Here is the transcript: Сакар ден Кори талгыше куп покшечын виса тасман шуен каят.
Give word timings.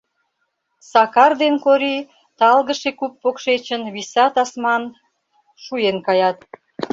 Сакар 0.91 1.31
ден 1.41 1.55
Кори 1.63 1.95
талгыше 2.39 2.91
куп 2.99 3.13
покшечын 3.21 3.81
виса 3.95 4.25
тасман 4.35 4.83
шуен 5.63 5.97
каят. 6.07 6.37